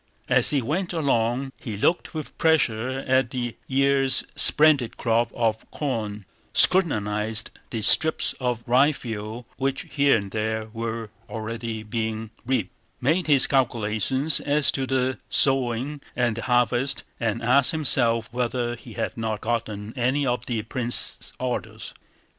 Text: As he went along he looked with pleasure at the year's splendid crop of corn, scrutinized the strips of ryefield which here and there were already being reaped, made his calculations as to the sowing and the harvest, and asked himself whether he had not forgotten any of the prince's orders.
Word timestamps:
As 0.29 0.49
he 0.49 0.63
went 0.63 0.93
along 0.93 1.51
he 1.59 1.77
looked 1.77 2.15
with 2.15 2.35
pleasure 2.39 3.03
at 3.05 3.29
the 3.29 3.55
year's 3.67 4.23
splendid 4.35 4.97
crop 4.97 5.31
of 5.35 5.63
corn, 5.69 6.25
scrutinized 6.53 7.51
the 7.69 7.83
strips 7.83 8.33
of 8.39 8.65
ryefield 8.65 9.45
which 9.57 9.83
here 9.91 10.17
and 10.17 10.31
there 10.31 10.69
were 10.73 11.11
already 11.29 11.83
being 11.83 12.31
reaped, 12.47 12.73
made 12.99 13.27
his 13.27 13.45
calculations 13.45 14.39
as 14.39 14.71
to 14.71 14.87
the 14.87 15.19
sowing 15.29 16.01
and 16.15 16.35
the 16.37 16.41
harvest, 16.41 17.03
and 17.19 17.43
asked 17.43 17.69
himself 17.69 18.27
whether 18.33 18.75
he 18.75 18.93
had 18.93 19.15
not 19.15 19.41
forgotten 19.41 19.93
any 19.95 20.25
of 20.25 20.47
the 20.47 20.63
prince's 20.63 21.31
orders. 21.39 21.93